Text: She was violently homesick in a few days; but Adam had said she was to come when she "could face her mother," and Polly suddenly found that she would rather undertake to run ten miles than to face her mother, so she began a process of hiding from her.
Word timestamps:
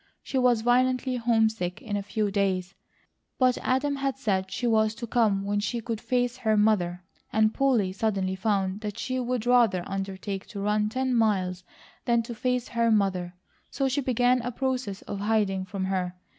She 0.23 0.39
was 0.39 0.61
violently 0.61 1.17
homesick 1.17 1.79
in 1.79 1.95
a 1.95 2.01
few 2.01 2.31
days; 2.31 2.73
but 3.37 3.59
Adam 3.59 3.97
had 3.97 4.17
said 4.17 4.49
she 4.49 4.65
was 4.65 4.95
to 4.95 5.05
come 5.05 5.45
when 5.45 5.59
she 5.59 5.79
"could 5.79 6.01
face 6.01 6.37
her 6.37 6.57
mother," 6.57 7.03
and 7.31 7.53
Polly 7.53 7.93
suddenly 7.93 8.33
found 8.33 8.81
that 8.81 8.97
she 8.97 9.19
would 9.19 9.45
rather 9.45 9.83
undertake 9.85 10.47
to 10.47 10.59
run 10.59 10.89
ten 10.89 11.13
miles 11.13 11.63
than 12.05 12.23
to 12.23 12.33
face 12.33 12.69
her 12.69 12.89
mother, 12.89 13.35
so 13.69 13.87
she 13.87 14.01
began 14.01 14.41
a 14.41 14.51
process 14.51 15.03
of 15.03 15.19
hiding 15.19 15.65
from 15.65 15.85
her. 15.85 16.15